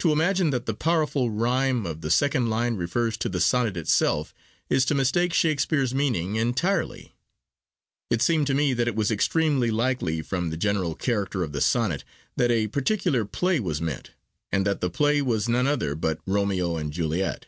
To 0.00 0.12
imagine 0.12 0.50
that 0.50 0.66
the 0.66 0.74
'powerful 0.74 1.30
rhyme' 1.30 1.86
of 1.86 2.02
the 2.02 2.10
second 2.10 2.50
line 2.50 2.76
refers 2.76 3.16
to 3.16 3.30
the 3.30 3.40
sonnet 3.40 3.74
itself, 3.74 4.34
is 4.68 4.84
to 4.84 4.94
mistake 4.94 5.32
Shakespeare's 5.32 5.94
meaning 5.94 6.34
entirely. 6.36 7.14
It 8.10 8.20
seemed 8.20 8.48
to 8.48 8.54
me 8.54 8.74
that 8.74 8.86
it 8.86 8.94
was 8.94 9.10
extremely 9.10 9.70
likely, 9.70 10.20
from 10.20 10.50
the 10.50 10.58
general 10.58 10.94
character 10.94 11.42
of 11.42 11.52
the 11.52 11.62
sonnet, 11.62 12.04
that 12.36 12.50
a 12.50 12.68
particular 12.68 13.24
play 13.24 13.58
was 13.58 13.80
meant, 13.80 14.10
and 14.52 14.66
that 14.66 14.82
the 14.82 14.90
play 14.90 15.22
was 15.22 15.48
none 15.48 15.66
other 15.66 15.94
but 15.94 16.18
Romeo 16.26 16.76
and 16.76 16.92
Juliet. 16.92 17.46